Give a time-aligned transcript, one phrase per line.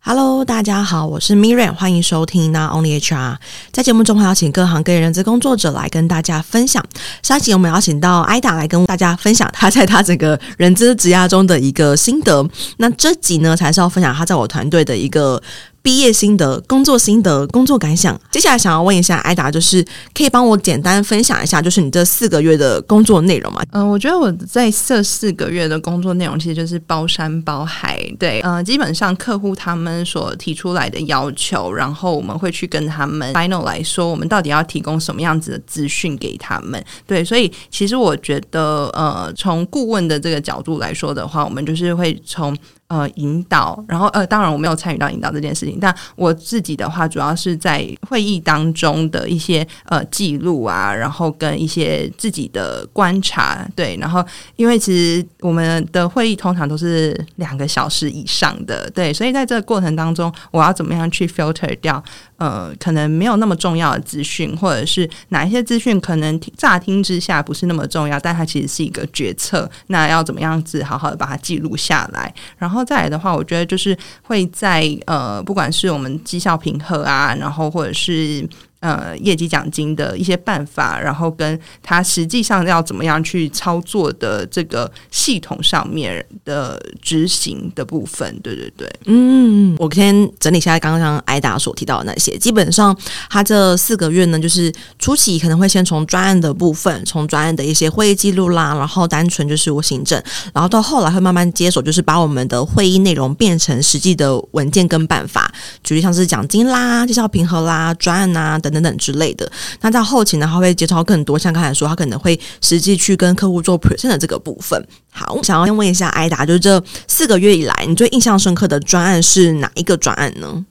[0.00, 3.36] Hello，大家好，我是 Miriam，欢迎收听那 Only HR。
[3.72, 6.84] 在节目中会邀请各行各业人资工作者来跟大家分享。
[7.22, 12.48] 上集我们邀请到 Ida 来跟大家分享他在他整个人资职涯中的一个心得。
[12.76, 15.42] 那这集呢，才是要分享他在我团队的一个。
[15.84, 18.18] 毕业心得、工作心得、工作感想。
[18.30, 19.84] 接下来想要问一下艾达，就是
[20.14, 23.60] 可以帮我简单分享一下，就是你这四个月的工作内容吗？
[23.72, 28.00] 嗯、我觉得我在这四个月的工作内容其实就是包山包海。
[28.18, 36.82] 对，嗯、基本上客户他们所提出来的要求，然后我们会去跟他们 final 来说，我们到底要提供什么样子的资讯给他们。
[37.06, 42.56] 对，所以其实我觉得，呃，从顾问的这个角度来说的话，我们就是会从。
[42.94, 62.00] 呃，引导，然后呃，当然我没有参与到引导这件事情，但我自己的话，主要是在会议当中的一些呃记录啊，然后跟一些自己的观察，对，然后因为其实我们的会议通常都是两个小时以上的，对，所以在这个过程当中，我要怎么样去 filter 掉？
[62.36, 69.68] 呃，可能没有那么重要的资讯，或者是哪一些资讯可能乍听之下不是那么重要，但它其实是一个决策。
[69.88, 72.32] 那要怎么样子好好的把它记录下来？
[72.58, 78.48] 然后再来的话，我觉得就是会在呃，不管是我们绩效评核啊，然后或者是。
[78.84, 92.94] 呃，业绩奖金的一些办法，然后跟他实际上要怎么样去操作的这个系统上面的执行的部分，对对对，嗯，我先整理一下刚刚艾达所提到的那些，基本上
[93.30, 105.50] 他这四个月呢，就是初期可能会先从专案的部分，从专案的一些会议记录啦，然后单纯就是我行政，然后到后来会慢慢接手，就是把我们的会议内容变成实际的文件跟办法，
[105.82, 108.73] 举例像是奖金啦、绩效评核啦、专案啊等。
[108.74, 114.86] 等等之类的，那在后期呢，他会接触到更多，像刚才说，他可能会实际去跟客户做 present 的这个部分。
[115.10, 120.66] 好，想要先问一下艾达，就是这四个月以来，你最印象深刻的专案是哪一个专案呢？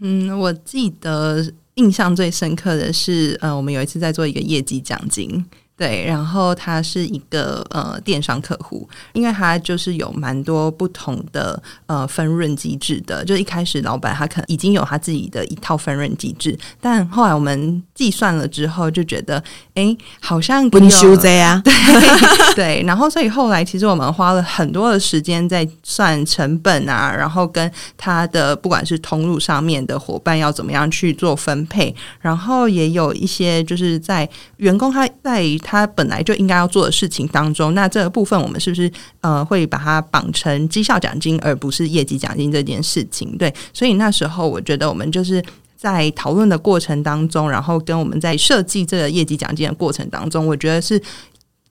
[0.00, 5.44] 嗯，我记得印象最深刻的是，呃，我们有一次在做一个业绩奖金。
[5.78, 19.40] 对，然后他是一个呃电商客户，因为他就是有蛮多不同的呃分润机制的，就一开始老板他可能已经有他自己的一套分润机制，但后来我们计算了之后就觉得，
[19.74, 35.56] 哎，好像不修这样， 对对，然后所以后来其实我们花了很多的时间在算成本啊，然后跟他的不管是通路上面的伙伴要怎么样去做分配，然后也有一些就是在员工他在。
[35.70, 38.90] 他本来就应该要做的事情当中，那这个部分我们是不是
[39.20, 43.36] 呃会把它绑成绩效奖金，而不是业绩奖金这件事情？
[43.36, 45.44] 对，所以那时候我觉得我们就是
[45.76, 50.98] 在讨论的过程当中，然后跟我们在设计这个业绩奖金的过程当中，我觉得是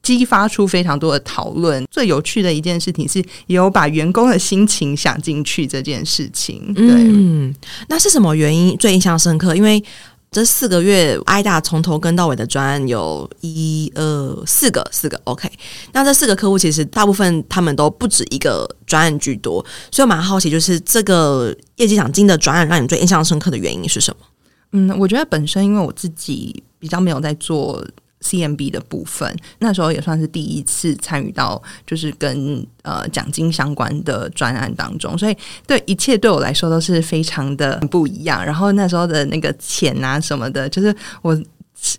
[0.04, 1.84] 激发出非常多的讨论。
[1.90, 6.72] 最有趣的一件事情是有把员工的心情想进去这件事情。
[6.76, 7.54] 对，嗯，
[7.90, 9.56] 那是什么原因最印象深刻？
[9.56, 9.84] 因为
[10.30, 15.50] 这四个月挨打从头跟到尾的专案有一二四个，四个 OK。
[15.94, 24.26] 那这四个客户其实大部分他们都不止一个专案居多，所以我蛮好奇，就是这个业绩奖金的专案让你最印象深刻的原因是什么？
[24.74, 27.84] 嗯，我觉得本身因为我自己比较没有在做。
[28.28, 38.46] CMB 的部分，那时候也算是第一次参与到，就是跟呃奖金相关的专案当中，所以对一切对我来说都是非常的不一样。
[38.46, 41.40] 然后那时候的那个钱啊什么的，就是我。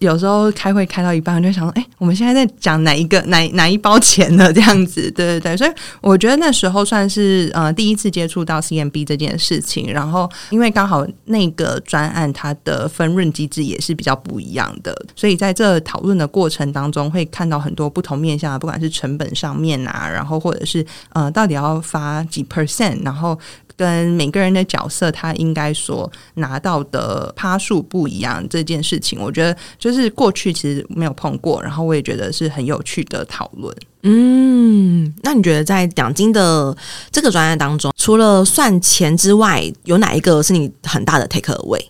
[0.00, 4.52] 有时候开会开到一半，我就想说，哎、我们现在在讲哪一个哪哪一包钱呢？
[4.52, 9.92] 这样子，对对对，所以我觉得那时候算是呃第一次接触到 CMB 这件事情。
[9.92, 23.38] 然后因为刚好那个专案它的分润机制也是比较不一样的，所以在这讨论的过程当中，会看到很多不同面向，不管是成本上面啊，然后或者是呃到底要发几 percent，然后。
[23.78, 33.72] 跟每个人的角色，他应该所拿到的趴数不一样，这件事情，我觉得就是过去其实没有碰过，然后我也觉得是很有趣的讨论。
[34.02, 36.76] 嗯，那你觉得在奖金的
[37.12, 41.84] 这个专业当中，除了算钱之外，有哪一个是你很大的 take away？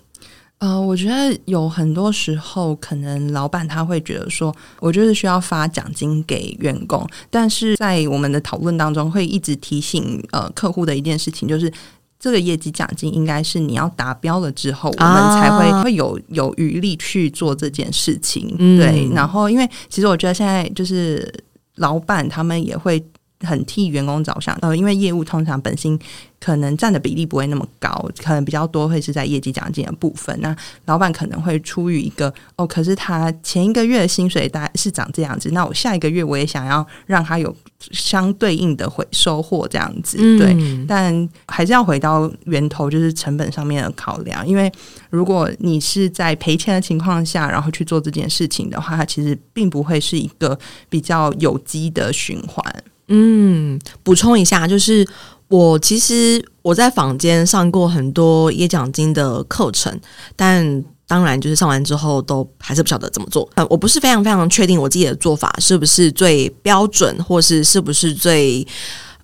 [0.59, 11.73] 呃，我觉得有很多时候，可能老板他会觉得说，我就是需要发奖金给员工，但是在我们的讨论当中，会一直提醒呃客户的一件事情，就是
[12.19, 18.49] 这个业绩奖金应该是你要达标了之后，我们才会会有有余力去做这件事情。
[18.77, 21.33] 对，然后因为其实我觉得现在就是
[21.77, 23.01] 老板他们也会。
[23.47, 25.97] 很替员工着想，呃，因为业务通常本薪
[26.41, 27.91] 可能占的比例不会那么高，
[28.23, 30.39] 可能比较多会是在业绩奖金的部分。
[30.41, 30.55] 那
[30.87, 37.55] 老板可能会出于一个哦，可是他前一个月的薪水大概是长这样子，那我下一个月我也想要让他有
[37.91, 40.55] 相对应的回收获这样子，对。
[40.55, 44.47] 嗯、但还是要回到源头，就是成本上面的考量。
[44.47, 44.71] 因为
[45.11, 50.59] 如果你是在赔钱的情况下，然后去做这件事情的话，它其实并不会是一个
[50.89, 52.65] 比较有机的循环。
[53.09, 55.07] 嗯，补充一下，就是
[55.49, 59.99] 我其实我在坊间上过很多椰奖金的课程，
[60.37, 63.49] 但当然就是上完之后都还是不晓得怎么做。
[63.55, 68.67] 呃，我不是非常非常确定我自己的做法是不是最标准，或是是不是最。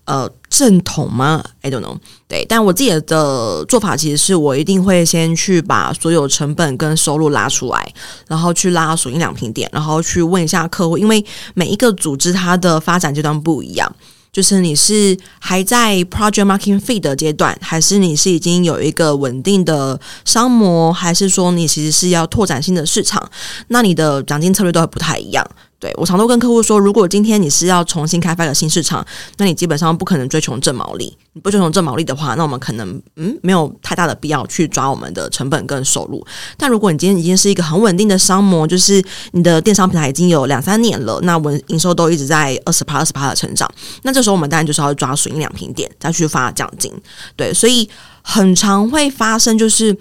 [0.07, 1.97] 呃，正统吗？I don't know。
[2.29, 7.95] 对，但我自己的做法其实是我一定会先去把所有成本跟收入拉出来，
[8.29, 11.25] 然后去拉损益两平点，然后去问一下客户，因为
[11.55, 13.91] 每一个组织它的发展阶段不一样，
[14.35, 23.31] 就是你是还在 project market fit 的阶段，还是你是已经有一个稳定的商模，还是说你其实是要拓展新的市场，
[23.69, 25.49] 那你的奖金策略都会不太一样。
[25.85, 31.15] 对，我常都跟客户说，如果今天你是要重新开发一个新市场，那你基本上不可能追求正毛利。
[31.35, 36.27] 你不追求正毛利的话，那我们可能嗯没有太大的必要去抓我们的成本跟收入。
[36.57, 43.71] 但如果你今天已经是一个很稳定的商模，就是你的电商平台已经有两三年了，那我们营收都一直在二十趴、二十趴的成长，
[44.05, 46.91] 那这时候我们当然就是要抓损益两平点再去发奖金。
[47.37, 47.87] 对，所以
[48.23, 49.95] 很常会发生就是。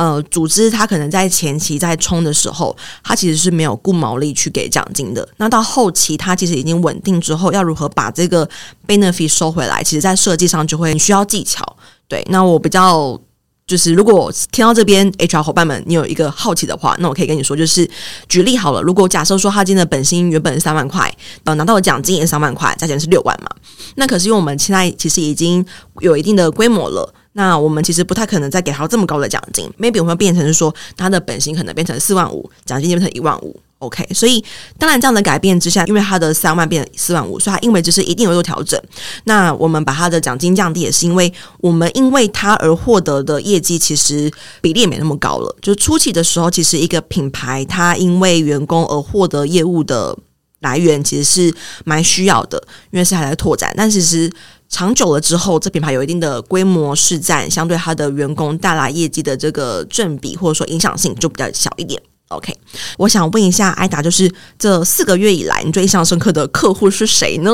[0.00, 2.74] 呃，组织它可能在前期在冲的时候，
[3.04, 5.28] 它其实是没有顾毛利去给奖金的。
[5.36, 8.48] 那到后期，它其实已经稳定之后，要如何把这个
[8.86, 11.76] benefit 收回来，其实在设计上就会需要技巧。
[12.08, 13.20] 对，那我比较
[13.66, 17.86] 就是，如果听到这边 HR 伙伴们，你有一个好奇的话，那我可以跟你说，就是
[18.26, 21.14] 举例好了，如果假设说他今天的本薪原本是三万块，
[21.44, 23.50] 呃，拿到的奖金也是三万块，加起来是六万嘛。
[23.96, 25.62] 那可是因为我们现在其实已经
[25.98, 27.14] 有一定的规模了。
[27.32, 34.04] 那我们其实不太可能再给他这么高的奖金，maybe 我们变成是说他的本薪可能变成四万五，奖金变成一万五，OK。
[34.12, 34.44] 所以
[34.76, 38.80] 当然这样的改变之下，因为他的三万变四万五，所以他因为就是一定有做调整。
[39.24, 44.28] 那我们把他的奖金降低，也是因为我们因为他而获得的业绩其实
[44.60, 45.56] 比例也没那么高了。
[45.62, 50.18] 就初期的时候，其实一个品牌他因为员工而获得业务的
[50.58, 51.54] 来源其实是
[51.84, 52.60] 蛮需要的，
[52.90, 54.28] 因为是还在拓展，但其实。
[54.70, 62.00] 长久了之后，这品牌有一定的规模市占，相对他的员工带来业绩的这个正比或者说影响性就比较小一点。
[62.28, 62.56] OK，
[62.96, 67.50] 我想问一下艾达，就是这四个月以来，你最印象深刻的客户是谁呢？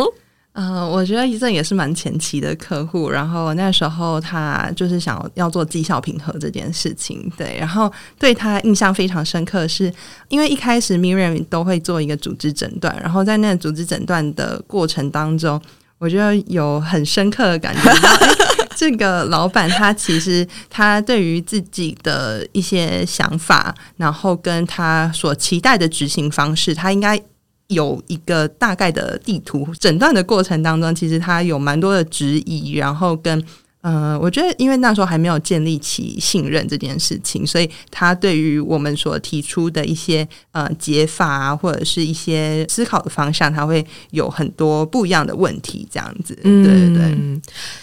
[0.53, 9.91] 呃，我觉得一阵也是蛮前期的客户，然后那时候他就是想要做绩效评核这件事情，对，然后对他印象非常深刻是，
[10.29, 15.59] 因为一开始 Miriam 都会做一个组织诊断，然后在那个组织诊断的过程当中。
[15.99, 17.91] 我觉得有很深刻的感觉，
[18.77, 27.21] 这个老板他其实他对于自己的一些想法，然后跟他所期待的执行方式，他应该
[27.69, 29.67] 有一个大概的地图。
[29.81, 33.43] 诊断的过程当中，其实他有蛮多的质疑，然后跟。
[33.89, 46.37] 嗯、呃，我觉得因为那时候还没有建立起信任这件事情，所以他对于我们所提出的一些呃解法啊，或者是一些思考的方向，他会有很多不一样的问题，这样子。
[46.43, 47.41] 嗯，对对对，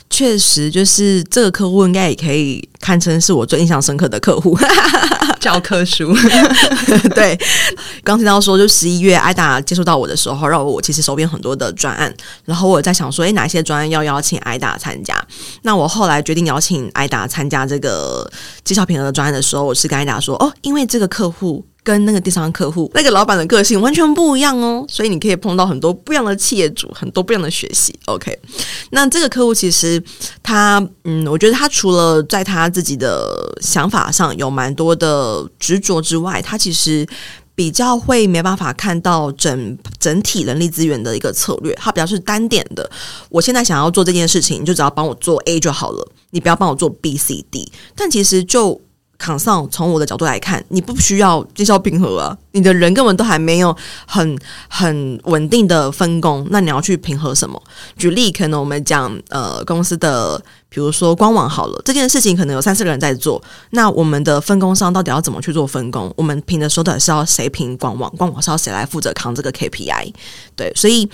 [0.10, 4.58] 确实就是这个客户应该也可以堪称是我最印象深刻的客户，
[5.40, 6.14] 教科书。
[7.16, 7.40] 对，
[8.04, 12.14] 刚听到说，就十一月艾达接触到我的时候，让我其实手边很多的专案，
[12.44, 15.16] 然后我在想说，哎，哪些专案要邀请艾达参加？
[15.62, 15.93] 那我。
[15.94, 18.30] 后来决定邀请艾达参加这个
[18.64, 27.94] 绩效评核的专案的时候，我是跟艾达说：“哦，因为这个客户跟那个电商客户那个老板的个性完全不一样哦，所以你可以碰到很多不一样的企业主，很多不一样的学习。
[28.06, 28.38] ”OK，
[28.90, 30.02] 那这个客户其实
[30.42, 37.08] 他，嗯，我觉得他除了在他自己的想法上有蛮多的执着之外，他其实。
[37.56, 42.90] 比较会没办法看到整整体人力资源的一个策略，它比较是单点的。
[43.30, 47.72] 我现在想要做这件事情，你就只要帮我做 A 就好了，你不要帮我做 B、C、D。
[47.96, 48.82] 但其实就
[49.24, 53.76] 场上从我的角度来看，你不需要绩效评核啊，你的人根本都还没有
[54.06, 54.38] 很
[54.68, 57.62] 很稳定的分工，那你要去评核什么？
[57.98, 60.42] 举例，可能我们讲呃公司的。
[60.74, 63.40] 比如说官网好了，这件事情可能有三四个人在做，
[63.70, 66.12] 那我们的分工上到底要怎么去做分工？
[66.18, 68.12] 我们评的时候到底是要谁评官网？
[68.18, 70.12] 官网是要谁来负责扛这个 KPI？
[70.56, 71.08] 对，所以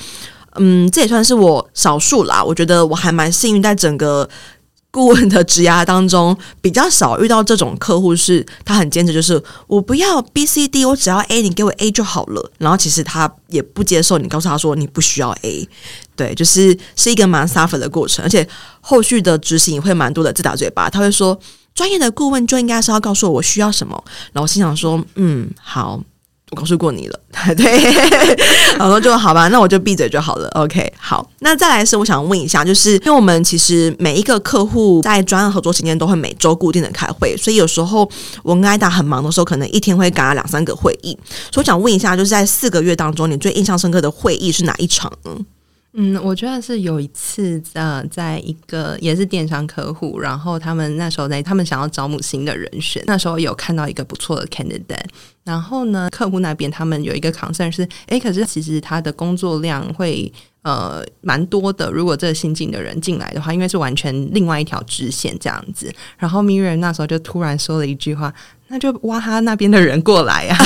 [0.56, 2.42] 嗯，这也算是我少数啦。
[2.42, 4.30] 我觉得我还蛮幸运，在整个。
[4.92, 12.52] 顾问的职涯当中比较少遇到这种客户，是他很坚持，就是我不要 B、C、D，我只要 A，你给我 A 就好了。
[12.58, 15.70] 然后其实他也不接受你告诉他说你不需要 A。
[16.16, 18.48] 对，就是是一个蛮 suffer 的过程，而且
[18.82, 20.90] 后续的执行也会蛮多的自打嘴巴。
[20.90, 21.40] 他会说，
[21.76, 24.04] 专业的顾问就应该是要告诉我我需要什么，
[24.34, 26.02] 然后心想说，嗯，好。
[26.52, 27.20] 我告诉过你了，
[27.56, 27.80] 对，
[28.78, 30.48] 然后就好吧，那我就闭嘴就好了。
[30.56, 38.10] OK，好，那再来是我想问一下，就是因为我们其实每一个客户在专案合作期间都会每周固定的开会，所以有时候
[38.42, 41.16] 我跟艾达很忙的时候，可能一天会赶两三个会议。
[41.52, 45.32] 所以我想问一下，就是在四个月当中，你最印象深刻的会议是哪一场呢？
[45.94, 55.04] 嗯，我觉得是有一次，呃，在一个也是电商客户，然后他们那时候在他们想要招募新的人选，那时候有看到一个不错的 candidate，
[55.44, 60.32] 然后呢，客户那边他们有一个 concern 是，诶，可是其实他的工作量会
[60.62, 68.32] 呃蛮多的，如果这个新进的人进来的话，因为是完全另外一条支线这样子，然后 Miriam 那时候就突然说了一句话，
[68.68, 70.58] 那就挖他那边的人过来啊，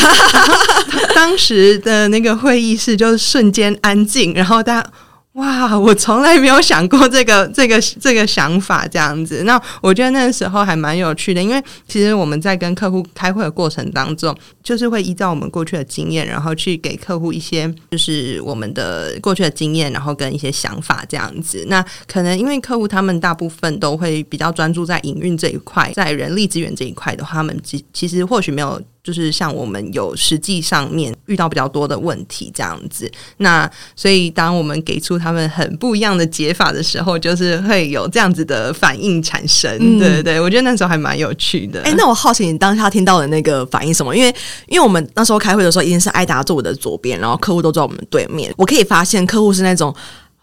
[1.15, 4.91] 当时的那个会议室就瞬间安静，然后大家。
[5.33, 9.41] 哇，我从来没有想过这个这个这个想法这样子。
[9.45, 21.65] 那我觉得那个时候还蛮有趣的，因为其实我们在跟客户开会的过程当中，就是会依照我们过去的经验，然后去给客户一些就是我们的过去的经验，然后跟一些想法这样子。
[21.67, 28.79] 那可能因为客户他们大部分都会比较专注在营运这一块，在人力资源这一块的话，他们其其实或许没有。
[29.03, 39.69] 就是像我们有实际上面遇到比较多的问题这样子，那所以当我们给出他们很不一样的解法的时候，就是会有这样子的反应产生。
[39.79, 41.81] 嗯、对对对，我觉得那时候还蛮有趣的。
[41.81, 44.15] 哎，那我好奇你当下听到的那个反应什么？
[44.15, 44.33] 因为
[44.67, 48.53] 因为我们那时候开会的时候，一定是艾达坐我的左边，然后客户都坐我们对面。
[48.55, 49.93] 我可以发现客户是那种。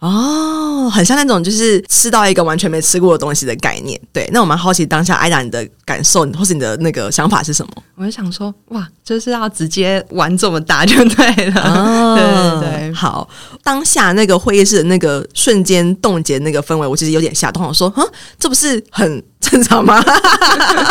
[0.01, 4.01] 哦，很像那种就是吃到一个完全没吃过的东西的概念。
[4.13, 7.73] 对，那我蛮好奇当下 Ida 你的感受，或是你的那个想法是什么？
[7.97, 11.61] 我就想说，哇，就是要直接玩这么大就对了。
[11.69, 13.29] 哦、对对对，好，
[13.63, 18.03] 当下那个会议室的那个瞬间冻结那个氛围，我其实有点吓到，我说，哼，
[18.39, 20.03] 这不是很正常吗？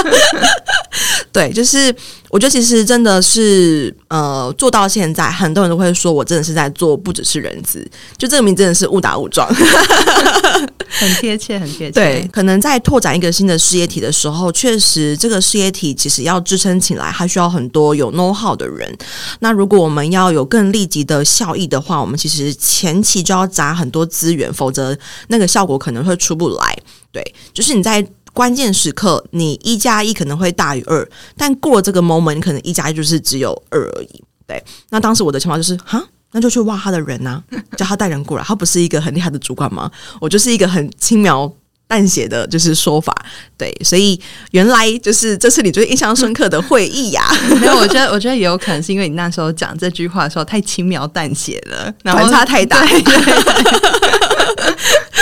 [1.34, 1.94] 对，就是
[2.30, 7.86] 我觉得其实真的是呃，做到现在，很多人都会说我真的是在做不只是人资，
[8.18, 9.48] 就这个名真的是误打误撞，
[10.88, 11.92] 很贴切，很贴切。
[11.92, 18.96] 对，可能在拓展一个新的事业体的时候，确实这个事业体其实要支撑起来，还需要很多有 know how 的人。
[19.40, 24.96] 那如果我们要有更立即的效益的话，我们其实前期就要砸很多资源，否则
[25.30, 26.78] 那个效果可能会出不来。
[27.12, 28.06] 对，就是你在。
[28.34, 31.08] 关键时刻，你一加一可能会大于二，
[31.38, 34.24] 但过了这个 moment，你可能一加一就是只有二而已。
[34.48, 38.44] 对，那当时我的情况就是，哈，那就去挖他的人呐、啊，叫他带人过来。
[38.44, 39.92] 他不是一个很厉害的主管吗？
[40.20, 41.52] 我就是一个很轻描
[41.88, 43.16] 淡写的，就是说法。
[43.58, 44.20] 对，所以
[44.52, 47.38] 原来就是这是你最印象深刻的会议呀、啊。
[47.62, 52.84] 没有，我觉得，我觉得也有可能是因为你那时候讲这句话的时候太轻描淡写了，反差太大。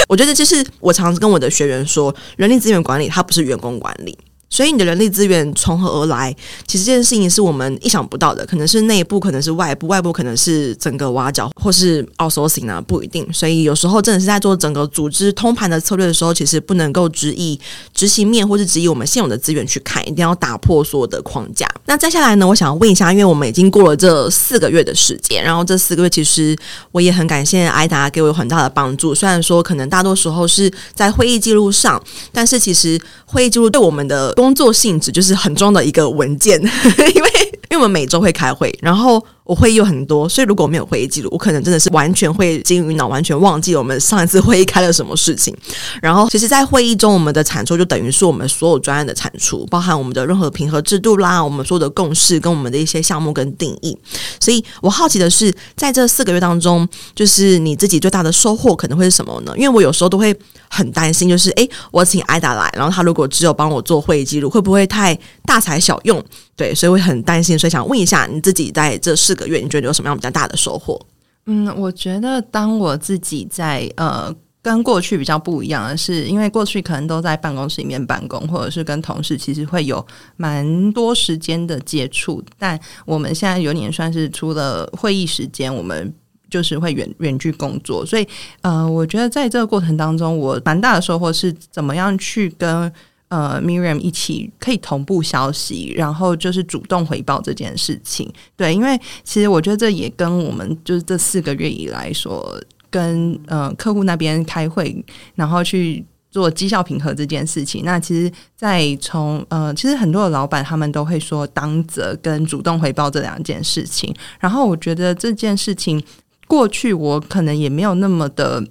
[0.07, 4.17] 我觉得就是我常常跟我的学员说，人力资源管理它不是员工管理。
[4.49, 6.35] 所以你的人力资源从何而来？
[6.65, 13.27] 其实这件事情是我们意想不到的，可能是内部，可能是外部，外部可能是整个挖角，或是 outsourcing 啊，不一定。
[13.33, 17.59] 所以有时候真的是在做整个组织通盘的策略的时候，其实不能够只以
[17.93, 21.67] 执行面，或是只以我们现有的资源去看，一定要打破所有的框架。
[21.85, 26.55] 那接下来呢，我想要问一下，因为我们已经过了这四个月的时间，然后这四个月其实
[26.91, 29.13] 我也很感谢艾达给我有很大的帮助。
[29.13, 32.01] 虽然说可能大多时候是在会议记录上，
[32.31, 32.99] 但是其实
[33.29, 36.59] 会议记录对我们的工作性质就是很重要的一个文件，
[37.15, 37.29] 因为
[37.69, 39.23] 因为我们每周会开会，然后。
[39.47, 45.55] 我会议有很多，所以如果没有会议记录，我可能真的是完全会金鱼脑，完全忘记我们上一次会议开了什么事情。
[46.01, 53.97] 然后，其实，在会议中，我们的产出就等于是我们所有专案的产出，包含我们的任何评核制度啦，我们所有的共识跟我们的一些项目跟定义。
[54.39, 59.53] 所以我好奇的是，在这四个月当中，就是你自己最大的收获可能会是什么呢？
[59.55, 60.37] 因为我有时候都会
[60.69, 66.21] 很担心，就是诶，我请 Ida 来，然后他如果只有帮我做会议记录，会不会太大材小用？
[66.57, 70.99] 对，所以我很担心，所以想问一下你自己在这四个月，你觉得有什么样比较大的收获？
[71.45, 80.03] 嗯，我觉得当我自己在呃跟过去比较不一样的是，因为过去可能都在办公室里面办公，或者是跟同事其实会有
[80.35, 86.11] 蛮多时间的接触，但我们现在有点算是除了会议时间，我们
[86.49, 88.27] 就是会远远距工作，所以
[88.61, 92.91] 呃，我觉得在这个过程当中，我蛮大的收获是怎么样去跟。
[93.29, 98.31] 呃，Miriam 一起可以同步消息，然后就是主动回报这件事情。
[98.55, 102.57] 对，因为其实我觉得这也跟我们就是这四个月以来说
[102.89, 105.03] 跟呃客户那边开会，
[105.35, 107.83] 然后去做绩效评核这件事情。
[107.83, 114.13] 那其实，在从呃，其实很多的老板他们都会说当责跟主动回报这两件事情。
[114.39, 116.01] 然后我觉得这件事情
[116.47, 118.63] 过去我可能也没有那么的。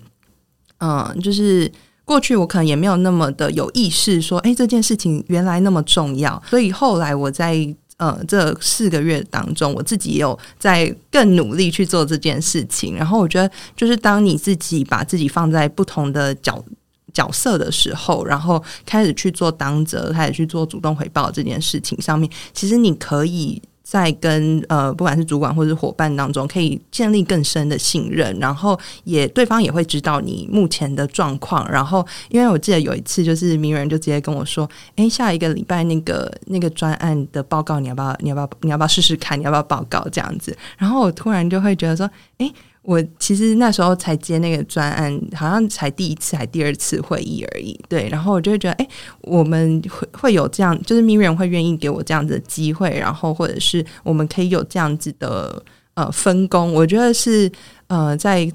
[0.79, 1.73] 嗯，就是
[2.07, 6.41] 过去我可能也没有那么的有意识说，哎，这件事情原来那么重要。
[6.49, 12.95] 所以后来我在呃这四个月当中，我自己也有在更努力去做这件事情。
[12.95, 16.65] 然后我觉得，就是当你自己把自己放在不同的角
[17.13, 23.61] 角色的时候，然后开始去做当责，开始去做主动回报这件事情上面，其实你可以。
[23.89, 31.65] 在跟呃，不管是主管或是伙伴当中，可以建立更深的信任，然后也对方也会知道你目前的状况。
[31.71, 38.17] 然后，因为我记得有一次，就是名人就直接跟我说：“诶，下一个礼拜那个那个专案的报告，你要不要？
[38.19, 38.51] 你要不要？
[38.63, 39.39] 你要不要试试看？
[39.39, 40.05] 你要不要报告？
[40.11, 42.53] 这样子。”然后我突然就会觉得说：“诶。”
[42.87, 48.09] 我其实那时候才接那个专案，好像才第一次还第二次会议而已，对。
[48.09, 48.89] 然后我就会觉得，哎，
[49.23, 55.61] 我们会会有这样，就是 Miriam 会愿意给我这样子的机会，然后或者是我们可以有这样子的
[55.95, 56.73] 呃分工。
[56.73, 57.51] 我觉得是
[57.89, 58.49] 呃在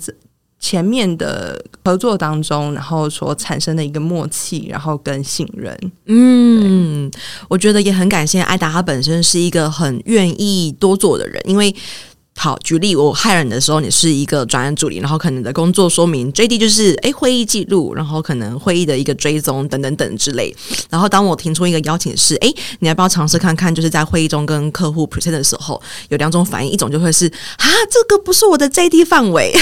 [0.60, 5.78] 前面的合作当中，然后所产生的一个默契，然后跟信任。
[6.06, 7.12] 嗯，
[7.50, 11.76] 我觉得也很感谢艾达，他本身是一个很愿意多做的人，因为。
[12.42, 20.52] 好，举例我害人的时候，你是一个专案助理，然后可能的工作说明 JD 就是诶会议记录，然后可能会议的一个追踪等等等之类。
[20.90, 23.74] 然后当我提出一个邀请是诶，你要不要尝试看看？
[23.76, 25.80] 就是在会议中跟客户 present 的时候，
[26.10, 29.56] 有两种反应，一种就会是啊，这个不是我的 JD 范围，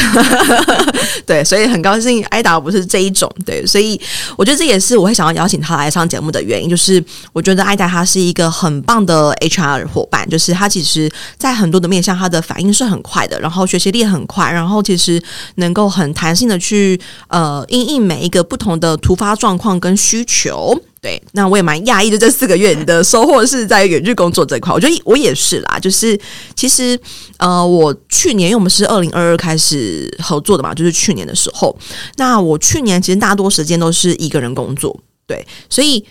[1.27, 3.99] 对，所以很高兴艾达不是这一种，对，所以
[4.37, 12.68] 我觉得这也是我会想要邀请他来上节目的原因，就是我觉得艾达他是一个很棒的 HR 伙伴，就是他其实在很多的面向他的反应。
[12.73, 15.21] 是很快的，然后学习力很快，然后其实
[15.55, 20.79] 能够很弹性的去呃因应每一个不同的突发状况跟需求。
[21.01, 25.79] 对，那我也蛮讶异的，这四个月你的收获是在远距工作这块，我觉得我也是啦。
[25.79, 26.19] 就是
[26.55, 26.99] 其实
[27.37, 31.73] 呃，我去年因为我们是二零二二开始合作的嘛，就是去年的时候，
[32.17, 36.03] 那我去年其实大多时间都是一个人工作，对，所以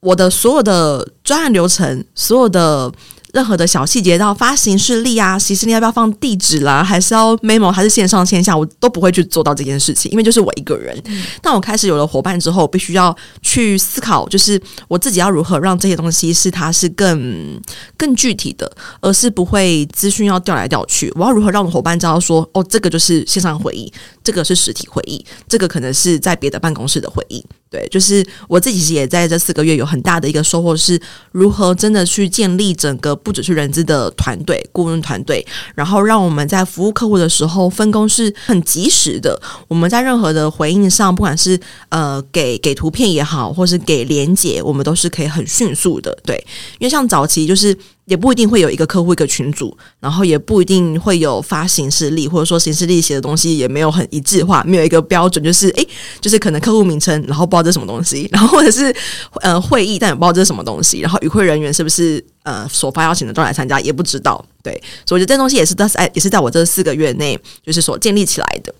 [0.00, 2.90] 我的所有的专案流程，所有的。
[3.34, 10.96] 任何的小细节，到发行事例啊，行事历要不要放地址啦，还是要 memo，还是线上线下，我都不会去做到这件事情，因为就是我一个人。
[11.06, 17.60] 嗯、但我开始有了伙伴之后，必须要去思考，就是我自己要如何让这些东西是它是更
[17.96, 18.70] 更具体的，
[19.00, 21.12] 而是不会资讯要调来调去。
[21.16, 23.92] 我要如何让我伙伴知道说，哦，这个就是线上会议，
[24.22, 27.44] 这个是实体会议，这个可能是在别的办公室的会议。
[27.74, 31.00] 对，就是我自己也在这四个月有很大的一个收获，是
[31.32, 39.36] 如何真的去建立整个不只是人资的团队、顾问团队，然后让我们在服务客户的时候分工是很及时的。
[39.66, 41.58] 我们在任何的回应上，不管是
[41.88, 46.16] 呃给给图片也好，或是给连接，我们都是可以很迅速的。
[46.24, 46.36] 对，
[46.78, 47.76] 因为像早期就是。
[48.06, 55.88] 也不一定会有一个客户一个群组，然后也不一定会有发行事例，或者说行事历写的东西也没有很一致化，没有一个标准，就是诶，
[56.20, 58.94] 就是可能客户名称，然后不知道这是什么东西， 然后或者是
[59.40, 64.44] 呃会议，但也不知道这是什么东西，然后与会人员是不是呃所发邀请的都来参加，也不知道。
[64.62, 64.72] 对，
[65.06, 68.74] 所以我觉得这东西也是在也是在我这四个月内就是所建立起来的。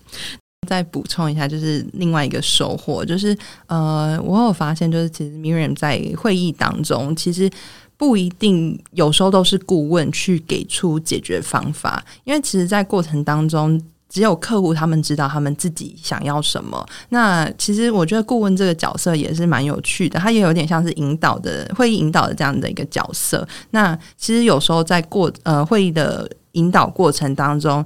[0.67, 7.49] 再补充一下，就是另外一个收获，就是呃，我有发现，就是其实 Miriam 在会议当中，其实。
[7.97, 16.85] 不一定，有时候都是顾问去给出解决方法，因为其实，在过程当中，只有客户他们知道他们自己想要什么。
[17.09, 23.47] 那其实我觉得顾问这个角色也是蛮有趣的，他也有点像是引导的会议引导的这样的一个角色。
[23.71, 27.83] 那其实有时候在过呃会议的引导过程当中。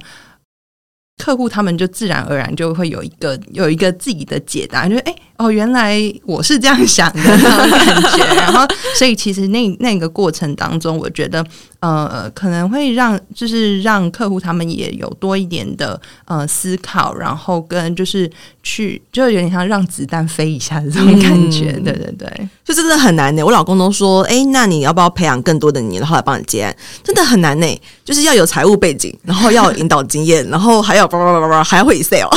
[1.20, 8.34] 客户他们就自然而然就会有一个有一个自己的解答，就是哎哦，原来我是这样想的那种感觉。
[8.34, 11.44] 然后，所以其实那那个过程当中，我觉得
[11.80, 18.30] 呃可能会让就是让客户他们也有多一点的呃思考，然后跟就是
[18.62, 21.72] 去就有点像让子弹飞一下的这种感觉。
[21.76, 23.42] 嗯、对对对，就真的很难呢。
[23.42, 26.76] 我老公都说，哎，那你要不要培养更多的你，然后来帮你接案？
[27.02, 27.80] 真的很难呢，
[28.10, 31.06] 就是要有财务背景，然后要有引导经验，然后还有。
[31.10, 32.28] 叭叭叭叭叭，还会 Excel，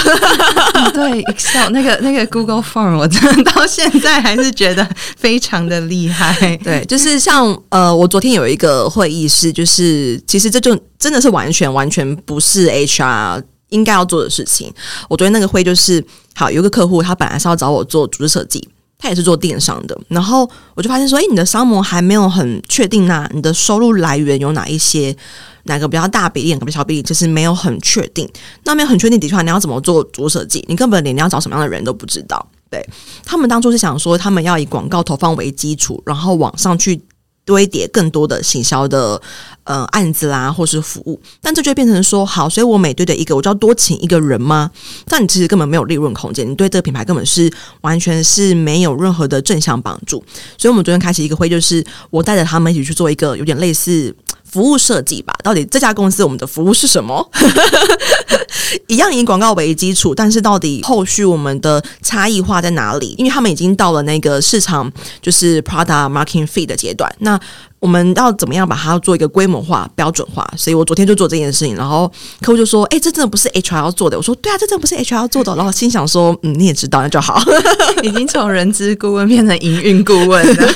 [0.94, 6.58] 对 Excel 那个那个 Google Form，我真的到现在还是觉得非常的厉害。
[6.64, 14.74] 对，就是像呃，我昨天有一个会议室，就是其实这就真的是完全完全不是 HR 应该要做的事情。
[15.08, 25.16] 我昨天那个会就是，好，有一个客户，他本来是要找我做组织设计，他也是做电商的，然后我就发现说，诶，你的商模还没有很确定呐，你的收入来源有哪一些？
[25.64, 28.28] 哪个比较大比例，哪个比小比例，就是没有很确定。
[28.64, 30.64] 那没有很确定的话，你要怎么做主设计？
[30.68, 32.46] 你根本连你要找什么样的人都不知道。
[32.70, 32.84] 对，
[33.24, 37.00] 他们当初是想说，他们要以广告投放为基础，然后往上去
[37.46, 39.22] 堆叠更多的行销的
[39.66, 44.72] 呃案子啦，或是服务，但这就变成说，好，所以我每堆的一个，我就要多请一个人吗？
[45.06, 50.24] 但你其实根本没有利润空间，你对这个品牌根本是完全是没有任何的正向帮助。
[50.58, 54.16] 所以，我们昨天开启一个会，就是我带着他们一起去做一个有点类似
[54.54, 55.34] 服务设计吧。
[55.44, 57.28] 到底这家公司我们的服务是什么？
[58.88, 63.16] 一样以广告为基础，但是到底后续我们的差异化在哪里？
[63.18, 67.14] 因为他们已经到了那个市场，就是 Product Marketing Fee 的阶段。
[67.20, 67.40] 那
[67.80, 70.48] 我们要怎么样把它做一个规模化、标准化？
[70.56, 72.12] 所以我昨天就做这件事情，然后
[72.42, 77.42] 客户就说：“哎，这真的不是 HR 要做的。”我说：“对啊，这真的不是 HR 要做的。”然后心想说：“嗯，你也知道，那就好。”
[78.02, 80.74] 已经从人资顾问变成营运顾问了。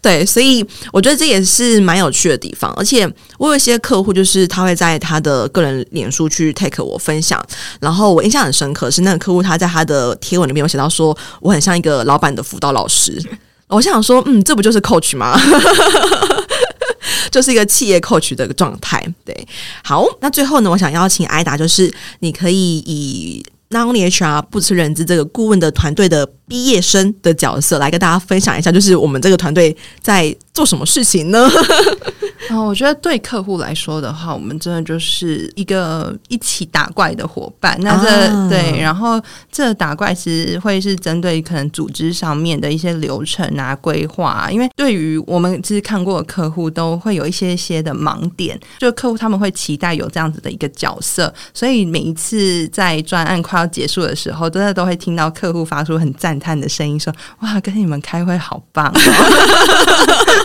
[0.00, 2.72] 对，所以我觉得这也是蛮有趣的地方。
[2.76, 7.44] 而且我有一些客户，就是他会在他的个人脸书去 take 我分享，
[7.80, 13.22] 然后我印象很深刻是那个客户他在他的贴文里面有写到说，我很像一个老板的辅导老师。
[13.68, 15.38] 我想说，嗯，这不就是 coach 吗？
[17.30, 19.02] 就是一个企业 coach 的状态。
[19.24, 19.48] 对，
[19.84, 31.48] 好，那最后呢，我想邀请艾达就是你可以以那 only HR 不吃人资这个顾问的团队的毕业生的角色来跟大家分享一下，就是我们这个团队在做什么事情呢？
[32.50, 37.78] 哦，我觉得对客户来说的话，我们真的就是一个一起打怪的伙伴。
[37.80, 44.50] 那这、啊、对，然后这打怪其实会是针对可能组织上面的一些流程啊、规划啊。
[44.50, 48.58] 因为对于我们其实看过的客户，都会有一些些的盲点。
[48.80, 58.98] 就客户他们会期待有这样子的一个角色，所以每一次在专案快要结束的时候，真的都会听到客户发出很赞叹的声音，说：“哇，跟你们开会好棒哦！”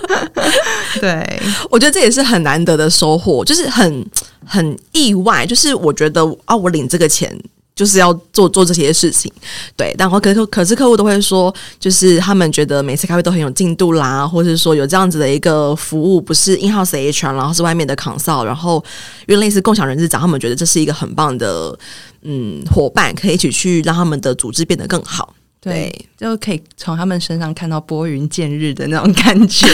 [0.99, 1.93] 对，我觉得。
[1.93, 4.03] 这也是很难得的收获，就是很
[4.43, 5.45] 很意外。
[5.45, 7.31] 就是我觉得啊，我领这个钱
[7.75, 9.31] 就是要做做这些事情，
[9.77, 9.95] 对。
[9.95, 18.83] 然后可是可是客户都会说，就是他们觉得每次开会都很有进度啦，或者是说有这样子的一个服务，不是 in house HR，然后是外面的 consult，然后
[19.27, 21.77] 因为类似共享人事长，他们觉得这是一个很棒的
[22.23, 25.35] 嗯伙伴，可以一起去让他们的组织变得更好。
[25.63, 29.65] 对，对，就可以从他们身上看到拨云见日的那种感觉，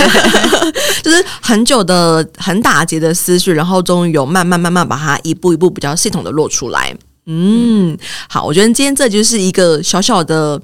[1.01, 6.95] 就是很久的很打结的思绪，然后终于有慢慢慢慢把它一步一步比较系统的落出来。
[7.25, 7.97] 嗯，
[8.29, 10.59] 好，我觉得今天这就是一个小小的，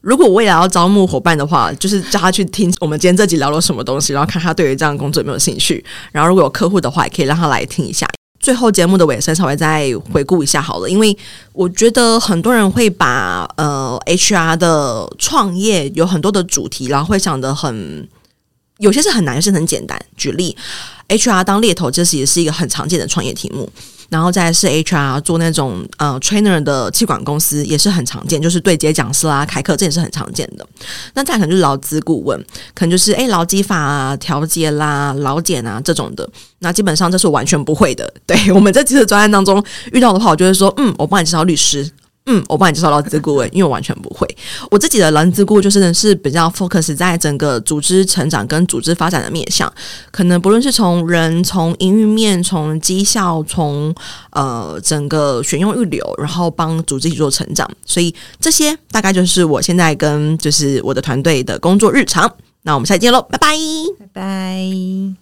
[0.00, 5.84] 如果未来要招募伙伴的话，就是叫他去听我们今天这集聊了什么东西，然后看他对于这样的工作有没有兴趣。
[6.10, 8.06] 然后如果有客户的话，也可以让他来听一下。
[8.42, 11.16] 最后节目的尾声，稍微再回顾一下好了，因为
[11.52, 18.06] 我觉得很多人会把呃 HR 的创业有很多的主题，然后会想得很
[18.82, 19.96] 有些是很难，有些很简单。
[20.16, 20.56] 举例
[21.08, 23.70] ，HR 当猎头，这是也是一个很常见的创业题目。
[24.08, 30.66] 然后再是 HR 做那种呃 trainer 的气管公司也是很常见，就是对接讲师啦、开课，这也是很常见的。
[31.14, 32.38] 那再可能就是劳资顾问，
[32.74, 36.28] 可能就是诶劳基法啊、调解啦、劳检啊这种的。
[36.58, 38.12] 那基本上这是我完全不会的。
[38.26, 41.90] 对我们这几次专案当中遇到的话，我就会说，嗯，我帮你介绍律师。
[42.26, 44.28] 嗯，我帮你介绍劳资顾问，因为我完全不会。
[44.70, 49.70] 我自己的人资顾就是呢是比较 focus 在整个组织成长跟组织发展的面向，
[50.12, 53.92] 可能不论是从人、从营运面、从绩效、从
[54.30, 62.32] 呃整个选用预留，然后帮组织去做成长，所以这些大概就是我现在跟就是我的团队的工作日常。
[62.62, 63.56] 那我们下期见喽，拜拜，
[63.98, 65.21] 拜拜。